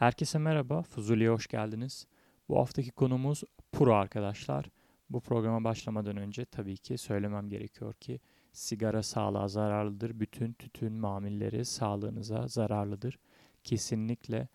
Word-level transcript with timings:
Herkese 0.00 0.38
merhaba, 0.38 0.82
Fuzuli'ye 0.82 1.30
hoş 1.30 1.46
geldiniz. 1.46 2.06
Bu 2.48 2.58
haftaki 2.58 2.90
konumuz 2.90 3.44
Pro 3.72 3.94
arkadaşlar. 3.94 4.70
Bu 5.10 5.20
programa 5.20 5.64
başlamadan 5.64 6.16
önce 6.16 6.44
tabii 6.44 6.76
ki 6.76 6.98
söylemem 6.98 7.48
gerekiyor 7.48 7.94
ki 7.94 8.20
sigara 8.52 9.02
sağlığa 9.02 9.48
zararlıdır. 9.48 10.20
Bütün 10.20 10.52
tütün 10.52 10.92
mamilleri 10.92 11.64
sağlığınıza 11.64 12.48
zararlıdır. 12.48 13.18
Kesinlikle 13.64 14.48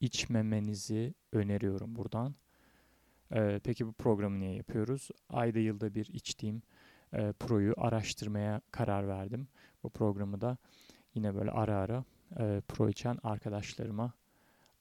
içmemenizi 0.00 1.14
öneriyorum 1.32 1.96
buradan. 1.96 2.34
Ee, 3.34 3.60
peki 3.64 3.86
bu 3.86 3.92
programı 3.92 4.40
niye 4.40 4.54
yapıyoruz? 4.54 5.08
Ayda 5.28 5.58
yılda 5.58 5.94
bir 5.94 6.06
içtiğim 6.06 6.62
e, 7.12 7.32
Pro'yu 7.32 7.74
araştırmaya 7.76 8.60
karar 8.70 9.08
verdim. 9.08 9.48
Bu 9.82 9.90
programı 9.90 10.40
da 10.40 10.56
yine 11.14 11.34
böyle 11.34 11.50
ara 11.50 11.76
ara 11.76 12.04
e, 12.38 12.62
Pro 12.68 12.88
içen 12.88 13.18
arkadaşlarıma 13.22 14.12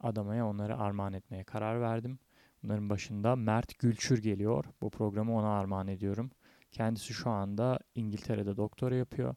adamaya 0.03 0.47
onları 0.47 0.77
armağan 0.77 1.13
etmeye 1.13 1.43
karar 1.43 1.81
verdim. 1.81 2.19
Bunların 2.63 2.89
başında 2.89 3.35
Mert 3.35 3.79
Gülçür 3.79 4.21
geliyor. 4.21 4.65
Bu 4.81 4.89
programı 4.89 5.37
ona 5.37 5.49
armağan 5.49 5.87
ediyorum. 5.87 6.31
Kendisi 6.71 7.13
şu 7.13 7.29
anda 7.29 7.79
İngiltere'de 7.95 8.57
doktora 8.57 8.95
yapıyor. 8.95 9.35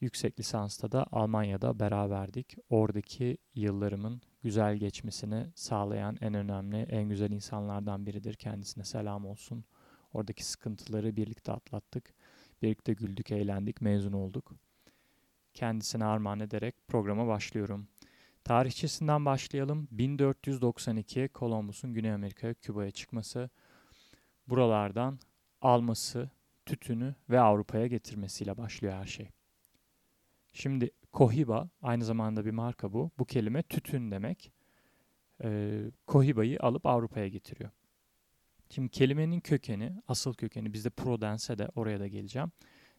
Yüksek 0.00 0.40
lisansta 0.40 0.92
da 0.92 1.06
Almanya'da 1.12 1.78
beraberdik. 1.78 2.56
Oradaki 2.70 3.38
yıllarımın 3.54 4.22
güzel 4.42 4.76
geçmesini 4.76 5.46
sağlayan 5.54 6.16
en 6.20 6.34
önemli, 6.34 6.76
en 6.76 7.08
güzel 7.08 7.30
insanlardan 7.30 8.06
biridir. 8.06 8.34
Kendisine 8.34 8.84
selam 8.84 9.26
olsun. 9.26 9.64
Oradaki 10.12 10.44
sıkıntıları 10.44 11.16
birlikte 11.16 11.52
atlattık. 11.52 12.14
Birlikte 12.62 12.92
güldük, 12.92 13.30
eğlendik, 13.30 13.80
mezun 13.80 14.12
olduk. 14.12 14.52
Kendisine 15.54 16.04
armağan 16.04 16.40
ederek 16.40 16.74
programa 16.88 17.26
başlıyorum. 17.26 17.88
Tarihçesinden 18.44 19.24
başlayalım. 19.24 19.88
1492 19.90 21.28
Columbus'un 21.34 21.94
Güney 21.94 22.12
Amerika'ya, 22.12 22.54
Küba'ya 22.54 22.90
çıkması, 22.90 23.50
buralardan 24.48 25.18
alması, 25.60 26.30
tütünü 26.66 27.14
ve 27.30 27.40
Avrupa'ya 27.40 27.86
getirmesiyle 27.86 28.56
başlıyor 28.56 28.94
her 28.94 29.06
şey. 29.06 29.30
Şimdi 30.52 30.90
Cohiba 31.12 31.68
aynı 31.82 32.04
zamanda 32.04 32.44
bir 32.44 32.50
marka 32.50 32.92
bu. 32.92 33.10
Bu 33.18 33.24
kelime 33.24 33.62
tütün 33.62 34.10
demek. 34.10 34.52
Ee, 35.44 35.82
Cohiba'yı 36.08 36.60
alıp 36.60 36.86
Avrupa'ya 36.86 37.28
getiriyor. 37.28 37.70
Şimdi 38.70 38.88
kelimenin 38.88 39.40
kökeni, 39.40 39.92
asıl 40.08 40.34
kökeni 40.34 40.72
bizde 40.72 40.90
Provence 40.90 41.58
de 41.58 41.68
oraya 41.74 42.00
da 42.00 42.06
geleceğim. 42.06 42.52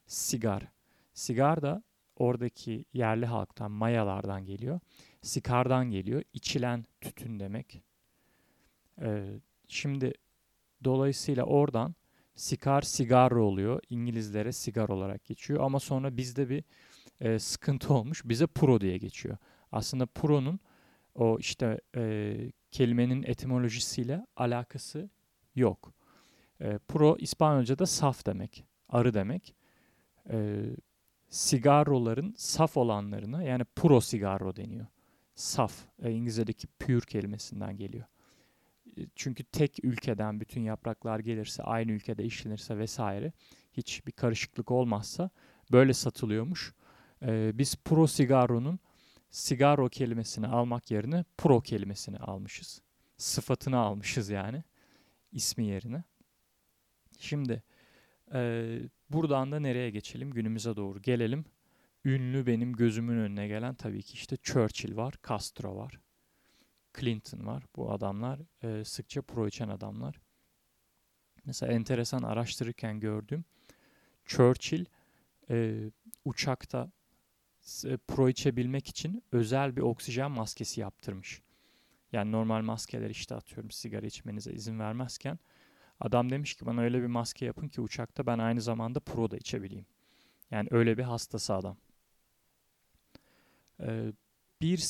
Sigar. 0.08 0.68
Sigar 1.14 1.62
da 1.62 1.84
oradaki 2.22 2.86
yerli 2.94 3.26
halktan, 3.26 3.72
Mayalardan 3.72 4.46
geliyor. 4.46 4.80
Sikardan 5.22 5.92
geliyor. 5.92 6.24
İçilen 6.34 6.86
tütün 7.02 7.40
demek. 7.40 7.82
Ee, 9.02 9.40
şimdi 9.68 10.14
dolayısıyla 10.84 11.44
oradan 11.44 11.96
sikar 12.36 12.82
sigarro 12.82 13.44
oluyor. 13.44 13.82
İngilizlere 13.90 14.52
sigar 14.52 14.90
olarak 14.90 15.26
geçiyor. 15.26 15.64
Ama 15.64 15.80
sonra 15.80 16.18
bizde 16.18 16.50
bir 16.50 16.64
e, 17.20 17.40
sıkıntı 17.40 17.94
olmuş. 17.94 18.22
Bize 18.26 18.48
pro 18.48 18.82
diye 18.82 18.98
geçiyor. 18.98 19.38
Aslında 19.72 20.06
pro'nun 20.06 20.60
o 21.16 21.38
işte 21.40 21.82
e, 21.96 22.36
kelimenin 22.72 23.24
etimolojisiyle 23.24 24.26
alakası 24.36 25.10
yok. 25.56 25.94
E, 26.62 26.78
pro 26.78 27.18
İspanyolca'da 27.20 27.86
saf 27.86 28.26
demek. 28.26 28.66
Arı 28.90 29.14
demek. 29.14 29.56
E, 30.30 30.62
sigarroların 31.32 32.34
saf 32.38 32.78
olanlarına 32.78 33.44
yani 33.44 33.64
pro 33.64 34.02
sigarro 34.02 34.56
deniyor. 34.56 34.88
Saf, 35.36 35.74
e, 36.04 36.12
İngilizce'deki 36.12 36.68
pure 36.68 37.06
kelimesinden 37.06 37.78
geliyor. 37.78 38.06
E, 38.98 39.02
çünkü 39.16 39.44
tek 39.44 39.86
ülkeden 39.86 40.40
bütün 40.40 40.62
yapraklar 40.62 41.20
gelirse, 41.20 41.64
aynı 41.64 41.92
ülkede 41.92 42.24
işlenirse 42.24 42.78
vesaire 42.78 43.34
hiç 43.74 44.08
bir 44.08 44.12
karışıklık 44.12 44.72
olmazsa 44.72 45.30
böyle 45.72 45.94
satılıyormuş. 45.94 46.74
E, 47.22 47.52
biz 47.58 47.76
pro 47.76 48.08
sigarronun 48.08 48.80
sigaro 49.30 49.90
kelimesini 49.90 50.48
almak 50.48 50.92
yerine 50.92 51.26
pro 51.38 51.62
kelimesini 51.62 52.18
almışız. 52.18 52.82
Sıfatını 53.18 53.78
almışız 53.78 54.30
yani 54.30 54.64
ismi 55.32 55.66
yerine. 55.66 56.04
Şimdi 57.20 57.64
e, 58.34 58.80
buradan 59.14 59.52
da 59.52 59.60
nereye 59.60 59.90
geçelim? 59.90 60.32
Günümüze 60.32 60.76
doğru 60.76 61.02
gelelim. 61.02 61.46
Ünlü 62.06 62.46
benim 62.48 62.74
gözümün 62.74 63.18
önüne 63.18 63.48
gelen 63.48 63.76
tabii 63.76 64.02
ki 64.02 64.14
işte 64.14 64.38
Churchill 64.38 64.96
var, 64.96 65.14
Castro 65.30 65.76
var, 65.76 66.00
Clinton 67.00 67.46
var. 67.46 67.64
Bu 67.76 67.92
adamlar 67.92 68.40
e, 68.64 68.86
sıkça 68.86 69.22
pro 69.22 69.48
içen 69.48 69.70
adamlar. 69.70 70.22
Mesela 71.46 71.74
enteresan 71.74 72.24
araştırırken 72.24 73.00
gördüm. 73.00 73.46
Churchill 74.26 74.86
e, 75.50 75.80
uçakta 76.26 76.92
e, 77.86 77.98
pro 77.98 78.30
içebilmek 78.30 78.88
için 78.88 79.24
özel 79.32 79.76
bir 79.76 79.82
oksijen 79.82 80.32
maskesi 80.32 80.82
yaptırmış. 80.82 81.42
Yani 82.12 82.32
normal 82.32 82.62
maskeler 82.62 83.10
işte 83.10 83.36
atıyorum 83.36 83.72
sigara 83.72 84.06
içmenize 84.06 84.52
izin 84.52 84.80
vermezken 84.80 85.40
adam 86.02 86.30
demiş 86.30 86.56
ki 86.56 86.66
bana 86.66 86.82
öyle 86.82 87.02
bir 87.02 87.08
maske 87.08 87.46
yapın 87.46 87.68
ki 87.68 87.82
uçakta 87.82 88.26
ben 88.26 88.40
aynı 88.40 88.62
zamanda 88.62 89.00
pro 89.00 89.32
da 89.32 89.38
içebileyim. 89.38 89.86
Yani 90.52 90.68
öyle 90.72 90.98
bir 90.98 91.04
hastası 91.04 91.54
adam. 91.54 91.78
Ee, 93.80 94.12
bir 94.62 94.88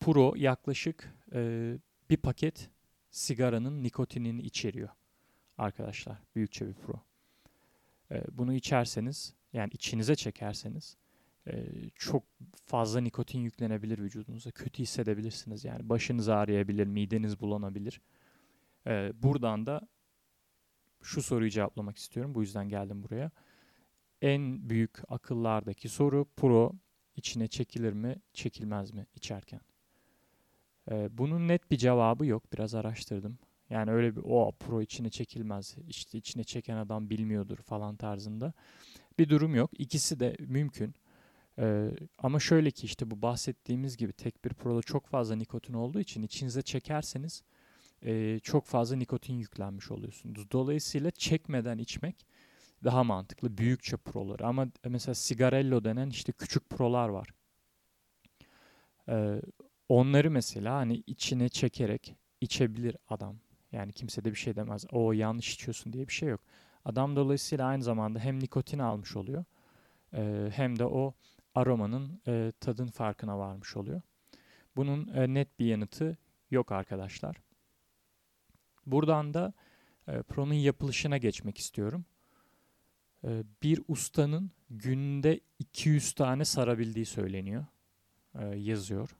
pro 0.00 0.34
yaklaşık 0.36 1.14
e, 1.32 1.72
bir 2.10 2.16
paket 2.16 2.70
sigaranın 3.10 3.82
nikotinini 3.82 4.42
içeriyor 4.42 4.88
arkadaşlar. 5.58 6.18
Büyükçe 6.34 6.68
bir 6.68 6.74
pro. 6.74 7.00
Ee, 8.10 8.24
bunu 8.32 8.54
içerseniz 8.54 9.34
yani 9.52 9.70
içinize 9.72 10.16
çekerseniz 10.16 10.96
e, 11.46 11.64
çok 11.94 12.24
fazla 12.66 13.00
nikotin 13.00 13.40
yüklenebilir 13.40 13.98
vücudunuza. 13.98 14.50
Kötü 14.50 14.82
hissedebilirsiniz 14.82 15.64
yani. 15.64 15.88
Başınız 15.88 16.28
ağrıyabilir, 16.28 16.86
mideniz 16.86 17.40
bulanabilir. 17.40 18.00
E, 18.86 19.12
buradan 19.22 19.66
da 19.66 19.80
şu 21.06 21.22
soruyu 21.22 21.50
cevaplamak 21.50 21.96
istiyorum. 21.96 22.34
Bu 22.34 22.40
yüzden 22.40 22.68
geldim 22.68 23.02
buraya. 23.02 23.30
En 24.22 24.70
büyük 24.70 24.98
akıllardaki 25.08 25.88
soru 25.88 26.26
pro 26.36 26.72
içine 27.16 27.48
çekilir 27.48 27.92
mi, 27.92 28.16
çekilmez 28.32 28.92
mi 28.92 29.06
içerken? 29.14 29.60
E, 30.90 31.18
bunun 31.18 31.48
net 31.48 31.70
bir 31.70 31.76
cevabı 31.76 32.26
yok. 32.26 32.52
Biraz 32.52 32.74
araştırdım. 32.74 33.38
Yani 33.70 33.90
öyle 33.90 34.16
bir 34.16 34.22
o 34.24 34.52
pro 34.52 34.82
içine 34.82 35.10
çekilmez. 35.10 35.76
İşte 35.88 36.18
içine 36.18 36.44
çeken 36.44 36.76
adam 36.76 37.10
bilmiyordur 37.10 37.56
falan 37.58 37.96
tarzında. 37.96 38.52
Bir 39.18 39.28
durum 39.28 39.54
yok. 39.54 39.70
İkisi 39.78 40.20
de 40.20 40.36
mümkün. 40.38 40.94
Ee, 41.58 41.90
ama 42.18 42.40
şöyle 42.40 42.70
ki 42.70 42.86
işte 42.86 43.10
bu 43.10 43.22
bahsettiğimiz 43.22 43.96
gibi 43.96 44.12
tek 44.12 44.44
bir 44.44 44.50
proda 44.50 44.82
çok 44.82 45.06
fazla 45.06 45.36
nikotin 45.36 45.74
olduğu 45.74 46.00
için 46.00 46.22
içinize 46.22 46.62
çekerseniz 46.62 47.42
e, 48.02 48.38
çok 48.42 48.64
fazla 48.66 48.96
nikotin 48.96 49.34
yüklenmiş 49.34 49.90
oluyorsunuz. 49.90 50.50
Dolayısıyla 50.50 51.10
çekmeden 51.10 51.78
içmek 51.78 52.26
daha 52.84 53.04
mantıklı 53.04 53.58
büyükçe 53.58 53.96
prolar. 53.96 54.40
Ama 54.40 54.66
mesela 54.84 55.14
sigarello 55.14 55.84
denen 55.84 56.10
işte 56.10 56.32
küçük 56.32 56.70
prolar 56.70 57.08
var. 57.08 57.28
Ee, 59.08 59.42
onları 59.88 60.30
mesela 60.30 60.74
hani 60.76 61.02
içine 61.06 61.48
çekerek 61.48 62.14
içebilir 62.40 62.96
adam. 63.08 63.36
Yani 63.72 63.92
kimse 63.92 64.24
de 64.24 64.30
bir 64.30 64.36
şey 64.36 64.56
demez. 64.56 64.84
O 64.90 65.12
yanlış 65.12 65.54
içiyorsun 65.54 65.92
diye 65.92 66.08
bir 66.08 66.12
şey 66.12 66.28
yok. 66.28 66.40
Adam 66.84 67.16
dolayısıyla 67.16 67.66
aynı 67.66 67.82
zamanda 67.82 68.18
hem 68.18 68.40
nikotin 68.40 68.78
almış 68.78 69.16
oluyor 69.16 69.44
e, 70.14 70.50
hem 70.52 70.78
de 70.78 70.84
o 70.84 71.14
aromanın 71.54 72.20
e, 72.26 72.52
tadın 72.60 72.86
farkına 72.86 73.38
varmış 73.38 73.76
oluyor. 73.76 74.02
Bunun 74.76 75.08
e, 75.08 75.34
net 75.34 75.58
bir 75.58 75.66
yanıtı 75.66 76.16
yok 76.50 76.72
arkadaşlar. 76.72 77.36
Buradan 78.86 79.34
da 79.34 79.52
e, 80.08 80.22
Pro'nun 80.22 80.54
yapılışına 80.54 81.18
geçmek 81.18 81.58
istiyorum. 81.58 82.04
E, 83.24 83.42
bir 83.62 83.80
ustanın 83.88 84.50
günde 84.70 85.40
200 85.58 86.12
tane 86.12 86.44
sarabildiği 86.44 87.06
söyleniyor. 87.06 87.66
E, 88.38 88.46
yazıyor 88.46 89.16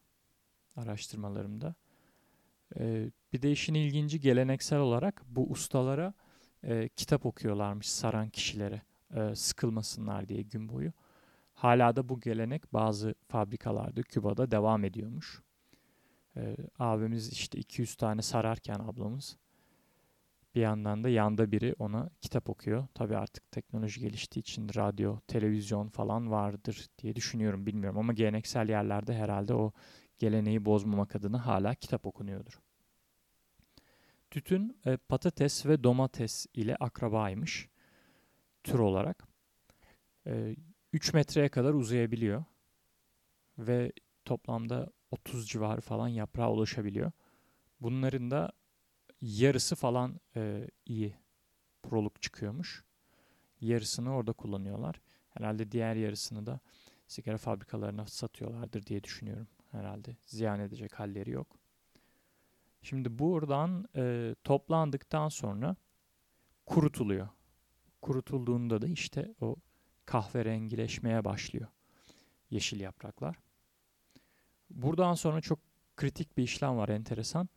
araştırmalarımda. 0.77 1.75
E, 2.79 3.11
bir 3.33 3.43
de 3.43 3.53
işin 3.53 3.75
ilginci 3.75 4.21
geleneksel 4.21 4.79
olarak 4.79 5.23
bu 5.29 5.51
ustalara 5.51 6.15
e, 6.65 6.89
kitap 6.89 7.27
okuyorlarmış 7.27 7.91
saran 7.91 8.29
kişilere 8.29 8.83
e, 9.15 9.35
sıkılmasınlar 9.35 10.29
diye 10.29 10.43
gün 10.43 10.69
boyu. 10.69 10.93
Hala 11.55 11.97
da 11.97 12.09
bu 12.09 12.21
gelenek 12.21 12.73
bazı 12.73 13.15
fabrikalarda 13.29 14.03
Küba'da 14.03 14.51
devam 14.51 14.85
ediyormuş. 14.85 15.43
Ee, 16.37 16.57
abimiz 16.79 17.33
işte 17.33 17.59
200 17.59 17.95
tane 17.95 18.23
sararken 18.23 18.75
ablamız 18.75 19.37
bir 20.57 20.61
yandan 20.61 21.05
da 21.05 21.09
yanda 21.09 21.53
biri 21.53 21.75
ona 21.79 22.11
kitap 22.21 22.51
okuyor. 22.51 22.87
Tabi 22.95 23.17
artık 23.17 23.53
teknoloji 23.53 24.01
geliştiği 24.01 24.41
için 24.41 24.69
radyo, 24.77 25.19
televizyon 25.29 25.89
falan 25.89 26.31
vardır 26.31 26.87
diye 26.99 27.17
düşünüyorum 27.17 27.67
bilmiyorum 27.67 27.99
ama 27.99 28.13
geleneksel 28.13 28.69
yerlerde 28.69 29.15
herhalde 29.15 29.55
o 29.55 29.73
geleneği 30.19 30.65
bozmamak 30.65 31.17
adına 31.17 31.47
hala 31.47 31.75
kitap 31.75 32.07
okunuyordur. 32.07 32.61
Tütün 34.31 34.79
e, 34.87 34.97
patates 34.97 35.67
ve 35.67 35.85
domates 35.85 36.47
ile 36.55 36.77
akrabaymış 36.77 37.69
tür 38.65 38.79
olarak. 38.79 39.25
E, 40.27 40.57
3 40.93 41.15
metreye 41.15 41.49
kadar 41.49 41.75
uzayabiliyor 41.75 42.45
ve 43.59 43.93
toplamda 44.25 44.91
30 45.11 45.49
civarı 45.49 45.81
falan 45.81 46.09
yaprağa 46.09 46.53
ulaşabiliyor. 46.53 47.13
Bunların 47.81 48.31
da 48.31 48.53
yarısı 49.23 49.77
falan 49.77 50.21
e, 50.37 50.69
iyi 50.87 51.15
proluk 51.83 52.23
çıkıyormuş. 52.23 52.85
Yarısını 53.61 54.15
orada 54.15 54.33
kullanıyorlar. 54.33 55.01
Herhalde 55.31 55.73
diğer 55.73 55.95
yarısını 55.95 56.47
da 56.47 56.61
sigara 57.07 57.39
fabrikalarına 57.39 58.07
satıyorlardır 58.07 58.87
diye 58.87 59.05
düşünüyorum 59.05 59.49
herhalde. 59.71 60.17
Ziyan 60.27 60.61
edecek 60.61 61.01
halleri 61.01 61.31
yok. 61.31 61.59
Şimdi 62.83 63.19
buradan 63.19 63.89
e, 63.97 64.35
toplandıktan 64.45 65.29
sonra 65.29 65.77
kurutuluyor. 66.67 67.29
Kurutulduğunda 68.03 68.83
da 68.83 68.87
işte 68.87 69.35
o 69.41 69.57
kahverengileşmeye 70.05 71.25
başlıyor 71.25 71.69
yeşil 72.51 72.81
yapraklar. 72.81 73.37
Buradan 74.71 75.15
sonra 75.15 75.41
çok 75.41 75.59
kritik 75.97 76.37
bir 76.37 76.43
işlem 76.43 76.77
var 76.77 76.89
enteresan. 76.89 77.49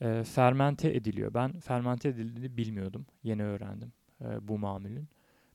E, 0.00 0.24
fermente 0.24 0.94
ediliyor. 0.96 1.34
Ben 1.34 1.60
fermente 1.60 2.08
edildiğini 2.08 2.56
bilmiyordum. 2.56 3.06
Yeni 3.22 3.44
öğrendim 3.44 3.92
e, 4.20 4.48
bu 4.48 4.58
mamulün. 4.58 5.08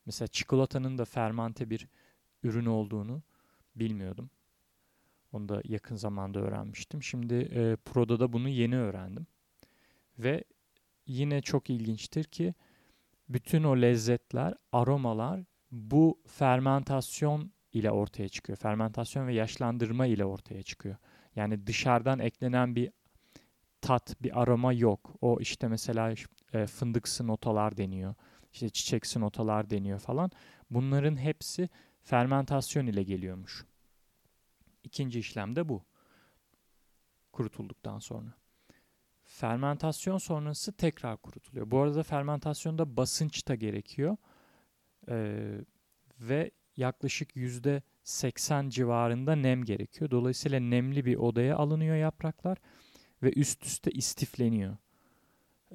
Mesela 0.05 0.27
çikolatanın 0.27 0.97
da 0.97 1.05
fermente 1.05 1.69
bir 1.69 1.88
ürün 2.43 2.65
olduğunu 2.65 3.21
bilmiyordum. 3.75 4.29
Onu 5.31 5.49
da 5.49 5.61
yakın 5.65 5.95
zamanda 5.95 6.39
öğrenmiştim. 6.39 7.03
Şimdi 7.03 7.33
e, 7.33 7.75
Pro'da 7.75 8.19
da 8.19 8.33
bunu 8.33 8.49
yeni 8.49 8.77
öğrendim. 8.77 9.27
Ve 10.19 10.43
yine 11.07 11.41
çok 11.41 11.69
ilginçtir 11.69 12.23
ki 12.23 12.53
bütün 13.29 13.63
o 13.63 13.81
lezzetler, 13.81 14.53
aromalar 14.71 15.41
bu 15.71 16.19
fermentasyon 16.27 17.51
ile 17.73 17.91
ortaya 17.91 18.29
çıkıyor. 18.29 18.57
Fermentasyon 18.57 19.27
ve 19.27 19.33
yaşlandırma 19.33 20.05
ile 20.05 20.25
ortaya 20.25 20.63
çıkıyor. 20.63 20.95
Yani 21.35 21.67
dışarıdan 21.67 22.19
eklenen 22.19 22.75
bir 22.75 22.91
tat, 23.81 24.16
bir 24.24 24.42
aroma 24.42 24.74
yok. 24.74 25.16
O 25.22 25.39
işte 25.39 25.68
mesela 25.68 26.13
e, 26.54 26.68
fındıksı 26.68 27.28
notalar 27.28 27.78
deniyor. 27.78 28.16
İşte 28.54 28.69
çiçeksi 28.69 29.19
notalar 29.19 29.69
deniyor 29.69 30.00
falan. 30.00 30.31
Bunların 30.69 31.16
hepsi 31.16 31.69
fermentasyon 32.01 32.88
ile 32.88 33.04
geliyormuş. 33.04 33.66
İkinci 34.83 35.19
işlem 35.19 35.56
de 35.56 35.69
bu. 35.69 35.83
Kurutulduktan 37.31 38.00
sonra. 38.00 38.33
Fermentasyon 39.24 40.18
sonrası 40.18 40.74
tekrar 40.74 41.18
kurutuluyor. 41.18 41.72
Bu 41.72 41.80
arada 41.80 42.04
fermentasyonda 42.04 42.98
basınç 42.98 43.48
da 43.48 43.56
gerekiyor. 43.56 44.18
Ee, 45.10 45.62
ve 46.19 46.51
yaklaşık 46.77 47.36
yüzde 47.36 47.81
80 48.04 48.69
civarında 48.69 49.36
nem 49.36 49.66
gerekiyor. 49.66 50.12
Dolayısıyla 50.12 50.60
nemli 50.60 51.06
bir 51.06 51.16
odaya 51.16 51.57
alınıyor 51.57 51.95
yapraklar 51.95 52.57
ve 53.23 53.33
üst 53.33 53.65
üste 53.65 53.91
istifleniyor. 53.91 54.77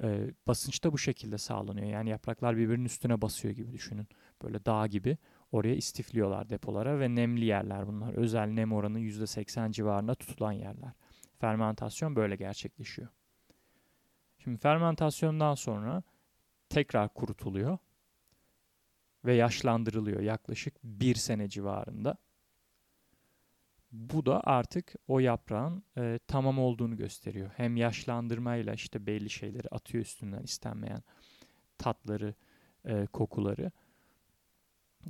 Ee, 0.03 0.31
basınç 0.47 0.83
da 0.83 0.93
bu 0.93 0.97
şekilde 0.97 1.37
sağlanıyor. 1.37 1.87
Yani 1.87 2.09
yapraklar 2.09 2.57
birbirinin 2.57 2.85
üstüne 2.85 3.21
basıyor 3.21 3.53
gibi 3.53 3.71
düşünün. 3.71 4.07
Böyle 4.43 4.65
dağ 4.65 4.87
gibi 4.87 5.17
oraya 5.51 5.75
istifliyorlar 5.75 6.49
depolara 6.49 6.99
ve 6.99 7.15
nemli 7.15 7.45
yerler 7.45 7.87
bunlar. 7.87 8.13
Özel 8.13 8.47
nem 8.47 8.73
oranı 8.73 8.99
%80 8.99 9.71
civarında 9.71 10.15
tutulan 10.15 10.51
yerler. 10.51 10.91
Fermentasyon 11.39 12.15
böyle 12.15 12.35
gerçekleşiyor. 12.35 13.07
Şimdi 14.37 14.57
fermentasyondan 14.57 15.55
sonra 15.55 16.03
tekrar 16.69 17.13
kurutuluyor 17.13 17.77
ve 19.25 19.35
yaşlandırılıyor 19.35 20.21
yaklaşık 20.21 20.83
bir 20.83 21.15
sene 21.15 21.49
civarında. 21.49 22.17
Bu 23.91 24.25
da 24.25 24.41
artık 24.43 24.95
o 25.07 25.19
yaprağın 25.19 25.83
e, 25.97 26.19
tamam 26.27 26.59
olduğunu 26.59 26.97
gösteriyor. 26.97 27.51
Hem 27.57 27.77
yaşlandırmayla 27.77 28.73
işte 28.73 29.05
belli 29.05 29.29
şeyleri 29.29 29.67
atıyor 29.71 30.03
üstünden 30.03 30.43
istenmeyen 30.43 31.03
tatları, 31.77 32.33
e, 32.85 33.05
kokuları. 33.05 33.71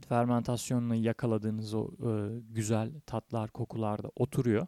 Fermentasyonla 0.07 0.95
yakaladığınız 0.95 1.73
o 1.73 1.87
e, 1.87 2.39
güzel 2.49 2.91
tatlar, 3.05 3.49
kokular 3.49 4.03
da 4.03 4.11
oturuyor. 4.15 4.67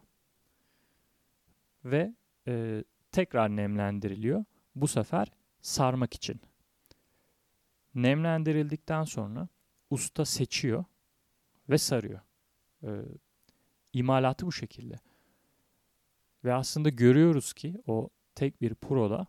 Ve 1.84 2.14
e, 2.48 2.84
tekrar 3.12 3.56
nemlendiriliyor. 3.56 4.44
Bu 4.74 4.88
sefer 4.88 5.32
sarmak 5.60 6.14
için. 6.14 6.40
Nemlendirildikten 7.94 9.04
sonra 9.04 9.48
usta 9.90 10.24
seçiyor 10.24 10.84
ve 11.68 11.78
sarıyor. 11.78 12.20
Ee, 12.82 12.88
imalatı 13.92 14.46
bu 14.46 14.52
şekilde. 14.52 14.98
Ve 16.44 16.54
aslında 16.54 16.88
görüyoruz 16.88 17.52
ki 17.52 17.82
o 17.86 18.08
tek 18.34 18.62
bir 18.62 18.74
proda 18.74 19.26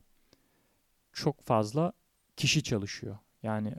çok 1.13 1.41
fazla 1.41 1.93
kişi 2.37 2.63
çalışıyor. 2.63 3.17
Yani 3.43 3.75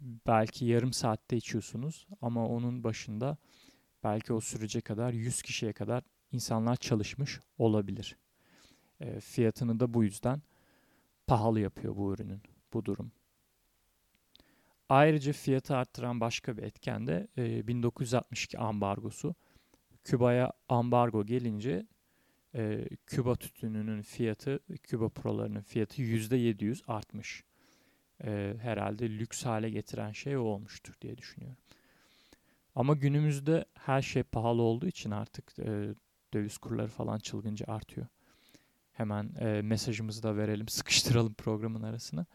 belki 0.00 0.64
yarım 0.64 0.92
saatte 0.92 1.36
içiyorsunuz 1.36 2.06
ama 2.22 2.46
onun 2.48 2.84
başında 2.84 3.36
belki 4.04 4.32
o 4.32 4.40
sürece 4.40 4.80
kadar 4.80 5.12
100 5.12 5.42
kişiye 5.42 5.72
kadar 5.72 6.02
insanlar 6.32 6.76
çalışmış 6.76 7.40
olabilir. 7.58 8.16
E, 9.00 9.20
fiyatını 9.20 9.80
da 9.80 9.94
bu 9.94 10.04
yüzden 10.04 10.42
pahalı 11.26 11.60
yapıyor 11.60 11.96
bu 11.96 12.14
ürünün 12.14 12.42
bu 12.72 12.84
durum. 12.84 13.12
Ayrıca 14.88 15.32
fiyatı 15.32 15.76
arttıran 15.76 16.20
başka 16.20 16.56
bir 16.56 16.62
etken 16.62 17.06
de 17.06 17.28
e, 17.38 17.66
1962 17.66 18.58
ambargosu. 18.58 19.34
Küba'ya 20.08 20.52
ambargo 20.68 21.26
gelince 21.26 21.86
e, 22.54 22.88
Küba 23.06 23.36
tütününün 23.36 24.02
fiyatı, 24.02 24.60
Küba 24.82 25.08
prolarının 25.08 25.60
fiyatı 25.60 26.02
%700 26.02 26.82
artmış. 26.86 27.44
E, 28.24 28.54
herhalde 28.60 29.10
lüks 29.10 29.44
hale 29.44 29.70
getiren 29.70 30.12
şey 30.12 30.36
o 30.36 30.40
olmuştur 30.40 30.94
diye 31.00 31.18
düşünüyorum. 31.18 31.58
Ama 32.74 32.94
günümüzde 32.94 33.64
her 33.74 34.02
şey 34.02 34.22
pahalı 34.22 34.62
olduğu 34.62 34.86
için 34.86 35.10
artık 35.10 35.58
e, 35.58 35.94
döviz 36.34 36.58
kurları 36.58 36.88
falan 36.88 37.18
çılgınca 37.18 37.66
artıyor. 37.68 38.06
Hemen 38.92 39.34
e, 39.40 39.62
mesajımızı 39.62 40.22
da 40.22 40.36
verelim, 40.36 40.68
sıkıştıralım 40.78 41.34
programın 41.34 41.82
arasına. 41.82 42.26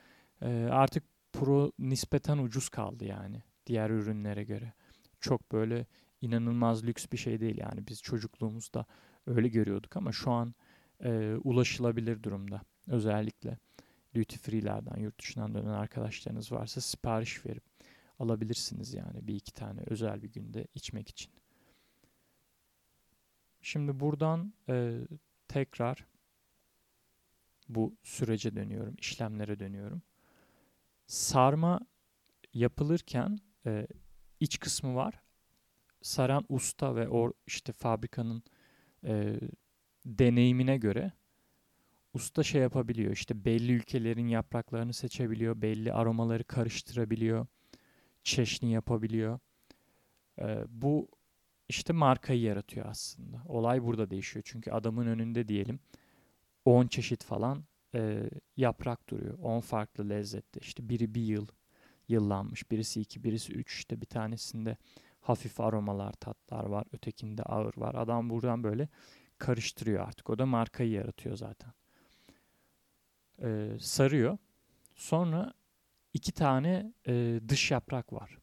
E, 0.42 0.68
artık 0.72 1.04
Pro 1.32 1.72
nispeten 1.80 2.38
ucuz 2.38 2.70
kaldı 2.70 3.06
yani 3.06 3.44
diğer 3.66 3.90
ürünlere 3.90 4.44
göre. 4.44 4.74
Çok 5.20 5.52
böyle 5.52 5.86
inanılmaz 6.24 6.86
lüks 6.86 7.06
bir 7.12 7.18
şey 7.18 7.40
değil 7.40 7.58
yani 7.58 7.88
biz 7.88 8.02
çocukluğumuzda 8.02 8.86
öyle 9.28 9.48
görüyorduk 9.48 9.98
ama 9.98 10.12
şu 10.12 10.32
an 10.32 10.56
e, 11.04 11.36
ulaşılabilir 11.44 12.24
durumda. 12.24 12.62
Özellikle 12.88 13.58
duty 14.16 14.38
free'lerden, 14.38 14.98
yurt 14.98 15.20
dışından 15.20 15.56
dönen 15.56 15.68
arkadaşlarınız 15.74 16.52
varsa 16.52 16.82
sipariş 16.82 17.46
verip 17.46 17.64
alabilirsiniz 18.20 18.94
yani 18.94 19.28
bir 19.28 19.36
iki 19.36 19.54
tane 19.54 19.82
özel 19.86 20.24
bir 20.24 20.32
günde 20.32 20.68
içmek 20.76 21.10
için. 21.10 21.32
Şimdi 23.62 24.00
buradan 24.00 24.54
e, 24.70 25.00
tekrar 25.48 26.06
bu 27.70 27.96
sürece 28.04 28.56
dönüyorum, 28.56 28.96
işlemlere 29.00 29.60
dönüyorum 29.60 30.02
sarma 31.08 31.80
yapılırken 32.54 33.40
e, 33.66 33.88
iç 34.40 34.60
kısmı 34.60 34.96
var. 34.96 35.24
Saran 36.04 36.46
usta 36.50 36.96
ve 36.96 37.10
o 37.10 37.34
işte 37.48 37.74
fabrikanın 37.74 38.44
e, 39.04 39.40
deneyimine 40.06 40.78
göre 40.78 41.12
usta 42.14 42.44
şey 42.44 42.62
yapabiliyor. 42.62 43.12
İşte 43.12 43.46
belli 43.46 43.72
ülkelerin 43.72 44.28
yapraklarını 44.28 44.94
seçebiliyor, 44.94 45.62
belli 45.62 45.94
aromaları 45.94 46.44
karıştırabiliyor, 46.44 47.48
çeşni 48.24 48.72
yapabiliyor. 48.72 49.40
E, 50.40 50.66
bu 50.70 51.08
işte 51.70 51.94
markayı 51.94 52.42
yaratıyor 52.42 52.86
aslında. 52.86 53.44
Olay 53.48 53.84
burada 53.84 54.10
değişiyor. 54.10 54.44
Çünkü 54.48 54.72
adamın 54.72 55.08
önünde 55.08 55.48
diyelim 55.48 55.80
10 56.66 56.88
çeşit 56.88 57.24
falan 57.24 57.64
e, 57.96 58.30
yaprak 58.58 59.10
duruyor. 59.10 59.38
10 59.40 59.60
farklı 59.60 60.10
lezzette. 60.10 60.60
İşte 60.60 60.90
biri 60.90 61.16
bir 61.16 61.22
yıl 61.22 61.48
yıllanmış. 62.08 62.72
Birisi 62.72 63.02
iki, 63.02 63.24
birisi 63.24 63.54
üç. 63.54 63.74
İşte 63.74 64.02
bir 64.02 64.06
tanesinde 64.06 64.78
hafif 65.24 65.60
aromalar, 65.60 66.14
tatlar 66.14 66.66
var. 66.66 66.86
Ötekinde 66.94 67.44
ağır 67.44 67.78
var. 67.78 67.96
Adam 67.96 68.30
buradan 68.30 68.64
böyle 68.64 68.88
karıştırıyor 69.38 70.08
artık. 70.08 70.30
O 70.30 70.40
da 70.40 70.46
markayı 70.46 70.92
yaratıyor 70.92 71.36
zaten. 71.38 71.74
Ee, 73.42 73.78
sarıyor. 73.80 74.38
Sonra 74.96 75.54
iki 76.14 76.32
tane 76.32 76.94
e, 77.08 77.40
dış 77.50 77.72
yaprak 77.72 78.14
var. 78.14 78.38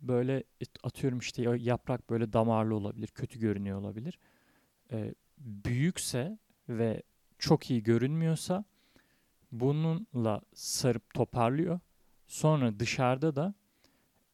böyle 0.00 0.44
atıyorum 0.82 1.18
işte 1.18 1.42
yaprak 1.42 2.10
böyle 2.10 2.32
damarlı 2.32 2.74
olabilir, 2.74 3.06
kötü 3.08 3.40
görünüyor 3.40 3.80
olabilir. 3.80 4.18
E, 4.92 5.14
büyükse 5.38 6.38
ve 6.68 7.02
çok 7.38 7.70
iyi 7.70 7.82
görünmüyorsa 7.82 8.64
bununla 9.52 10.40
sarıp 10.54 11.14
toparlıyor. 11.14 11.80
Sonra 12.26 12.80
dışarıda 12.80 13.36
da 13.36 13.54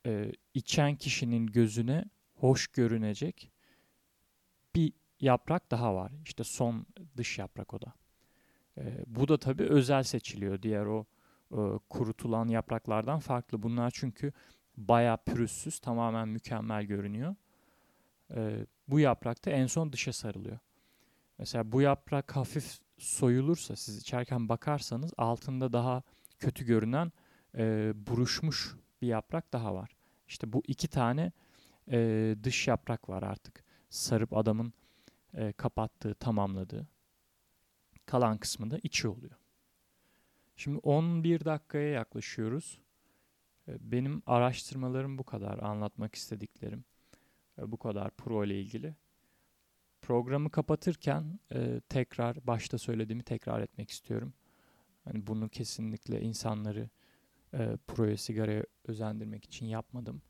e, 0.06 0.32
içen 0.54 0.97
kişinin 0.97 1.47
gözüne 1.47 2.04
hoş 2.35 2.66
görünecek 2.66 3.50
bir 4.75 4.92
yaprak 5.21 5.71
daha 5.71 5.94
var. 5.94 6.12
İşte 6.25 6.44
son 6.44 6.87
dış 7.16 7.38
yaprak 7.38 7.75
o 7.75 7.80
da. 7.82 7.92
E, 8.78 9.04
bu 9.06 9.28
da 9.28 9.38
tabii 9.38 9.62
özel 9.62 10.02
seçiliyor. 10.02 10.62
Diğer 10.62 10.87
o 10.87 11.06
e, 11.52 11.61
kurutulan 11.90 12.49
yapraklardan 12.49 13.18
farklı. 13.18 13.62
Bunlar 13.62 13.90
çünkü 13.94 14.32
bayağı 14.76 15.18
pürüzsüz, 15.18 15.78
tamamen 15.78 16.28
mükemmel 16.28 16.85
görünüyor. 16.85 17.35
E, 18.35 18.66
bu 18.88 19.00
yaprak 19.00 19.47
da 19.47 19.50
en 19.50 19.66
son 19.66 19.92
dışa 19.92 20.12
sarılıyor. 20.12 20.59
Mesela 21.38 21.73
bu 21.73 21.80
yaprak 21.80 22.37
hafif 22.37 22.78
soyulursa 22.99 23.76
siz 23.76 23.99
içerken 23.99 24.49
bakarsanız 24.49 25.12
altında 25.18 25.73
daha 25.73 26.02
kötü 26.38 26.64
görünen 26.66 27.12
e, 27.56 27.92
buruşmuş 28.06 28.75
bir 29.02 29.06
yaprak 29.06 29.52
daha 29.52 29.75
var. 29.75 29.97
İşte 30.28 30.52
bu 30.52 30.62
iki 30.66 30.88
tane 30.88 31.32
e, 31.90 32.37
dış 32.42 32.68
yaprak 32.68 33.09
var 33.09 33.23
artık. 33.23 33.64
Sarıp 33.90 34.37
adamın 34.37 34.73
e, 35.35 35.52
kapattığı, 35.52 36.14
tamamladığı. 36.14 36.87
Kalan 38.06 38.38
kısmı 38.38 38.71
da 38.71 38.78
içi 38.82 39.09
oluyor. 39.09 39.37
Şimdi 40.56 40.78
11 40.78 41.44
dakikaya 41.44 41.88
yaklaşıyoruz. 41.88 42.78
Benim 43.68 44.23
araştırmalarım 44.26 45.18
bu 45.18 45.25
kadar, 45.25 45.59
anlatmak 45.59 46.14
istediklerim. 46.14 46.85
Bu 47.59 47.76
kadar 47.76 48.11
pro 48.11 48.44
ile 48.44 48.61
ilgili. 48.61 48.94
Programı 50.02 50.50
kapatırken 50.50 51.38
e, 51.52 51.80
tekrar 51.88 52.47
başta 52.47 52.78
söylediğimi 52.78 53.23
tekrar 53.23 53.61
etmek 53.61 53.90
istiyorum. 53.90 54.35
Hani 55.04 55.26
bunu 55.26 55.49
kesinlikle 55.49 56.21
insanları 56.21 56.88
e, 57.54 57.76
proya 57.87 58.16
sigaraya 58.16 58.64
özendirmek 58.85 59.44
için 59.44 59.66
yapmadım. 59.66 60.23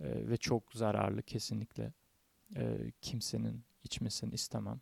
E, 0.00 0.28
ve 0.28 0.36
çok 0.36 0.72
zararlı 0.72 1.22
kesinlikle 1.22 1.92
e, 2.56 2.92
kimsenin 3.00 3.64
içmesini 3.84 4.34
istemem. 4.34 4.80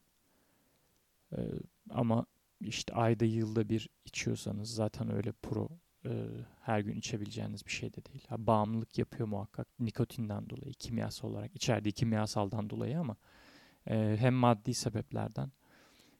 E, 1.32 1.38
ama 1.90 2.26
işte 2.60 2.94
ayda 2.94 3.24
yılda 3.24 3.68
bir 3.68 3.88
içiyorsanız 4.04 4.74
zaten 4.74 5.12
öyle 5.12 5.32
pro 5.32 5.68
e, 6.04 6.26
her 6.60 6.80
gün 6.80 6.96
içebileceğiniz 6.96 7.66
bir 7.66 7.70
şey 7.70 7.92
de 7.92 8.04
değil. 8.04 8.24
Ha, 8.28 8.46
bağımlılık 8.46 8.98
yapıyor 8.98 9.28
muhakkak 9.28 9.80
nikotinden 9.80 10.50
dolayı, 10.50 10.74
kimyasal 10.74 11.28
olarak 11.28 11.56
içerdiği 11.56 11.92
kimyasaldan 11.92 12.70
dolayı 12.70 13.00
ama 13.00 13.16
e, 13.86 14.16
hem 14.18 14.34
maddi 14.34 14.74
sebeplerden 14.74 15.52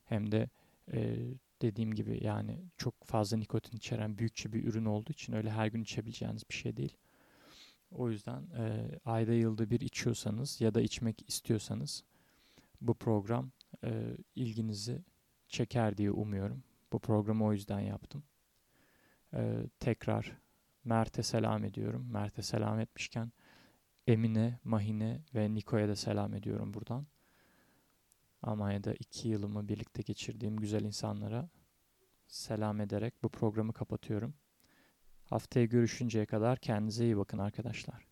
hem 0.04 0.32
de 0.32 0.50
e, 0.92 1.16
dediğim 1.62 1.94
gibi 1.94 2.24
yani 2.24 2.58
çok 2.76 3.04
fazla 3.04 3.36
nikotin 3.36 3.76
içeren 3.76 4.18
büyükçe 4.18 4.52
bir 4.52 4.64
ürün 4.64 4.84
olduğu 4.84 5.12
için 5.12 5.32
öyle 5.32 5.50
her 5.50 5.66
gün 5.66 5.82
içebileceğiniz 5.82 6.48
bir 6.50 6.54
şey 6.54 6.76
değil. 6.76 6.96
O 7.90 8.10
yüzden 8.10 8.42
e, 8.42 8.90
ayda 9.04 9.32
yılda 9.32 9.70
bir 9.70 9.80
içiyorsanız 9.80 10.60
ya 10.60 10.74
da 10.74 10.80
içmek 10.80 11.28
istiyorsanız 11.28 12.04
bu 12.80 12.94
program 12.94 13.50
e, 13.84 14.16
ilginizi 14.34 15.04
çeker 15.48 15.96
diye 15.96 16.10
umuyorum. 16.10 16.62
Bu 16.92 16.98
programı 16.98 17.44
o 17.44 17.52
yüzden 17.52 17.80
yaptım. 17.80 18.22
E, 19.34 19.66
tekrar 19.80 20.38
Mert'e 20.84 21.22
selam 21.22 21.64
ediyorum. 21.64 22.06
Mert'e 22.10 22.42
selam 22.42 22.80
etmişken 22.80 23.32
Emine, 24.06 24.58
Mahine 24.64 25.22
ve 25.34 25.54
Niko'ya 25.54 25.88
da 25.88 25.96
selam 25.96 26.34
ediyorum 26.34 26.74
buradan. 26.74 27.06
Almanya'da 28.42 28.94
iki 28.94 29.28
yılımı 29.28 29.68
birlikte 29.68 30.02
geçirdiğim 30.02 30.56
güzel 30.56 30.84
insanlara 30.84 31.48
selam 32.26 32.80
ederek 32.80 33.22
bu 33.22 33.28
programı 33.28 33.72
kapatıyorum. 33.72 34.34
Haftaya 35.24 35.66
görüşünceye 35.66 36.26
kadar 36.26 36.58
kendinize 36.58 37.04
iyi 37.04 37.16
bakın 37.16 37.38
arkadaşlar. 37.38 38.07